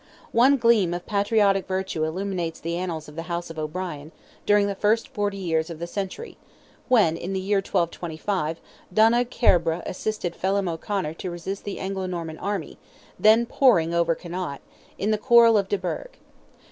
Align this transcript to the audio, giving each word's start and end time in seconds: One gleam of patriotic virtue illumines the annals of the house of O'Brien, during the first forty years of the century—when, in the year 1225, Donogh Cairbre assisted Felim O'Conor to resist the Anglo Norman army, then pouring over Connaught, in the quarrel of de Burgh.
One 0.31 0.57
gleam 0.57 0.95
of 0.95 1.05
patriotic 1.05 1.67
virtue 1.67 2.03
illumines 2.03 2.59
the 2.59 2.75
annals 2.75 3.07
of 3.07 3.15
the 3.15 3.21
house 3.29 3.51
of 3.51 3.59
O'Brien, 3.59 4.11
during 4.47 4.65
the 4.65 4.73
first 4.73 5.07
forty 5.09 5.37
years 5.37 5.69
of 5.69 5.77
the 5.77 5.85
century—when, 5.85 7.15
in 7.15 7.33
the 7.33 7.39
year 7.39 7.57
1225, 7.59 8.59
Donogh 8.91 9.29
Cairbre 9.29 9.83
assisted 9.85 10.35
Felim 10.35 10.67
O'Conor 10.67 11.13
to 11.13 11.29
resist 11.29 11.65
the 11.65 11.77
Anglo 11.77 12.07
Norman 12.07 12.39
army, 12.39 12.79
then 13.19 13.45
pouring 13.45 13.93
over 13.93 14.15
Connaught, 14.15 14.61
in 14.97 15.11
the 15.11 15.19
quarrel 15.19 15.55
of 15.55 15.69
de 15.69 15.77
Burgh. 15.77 16.17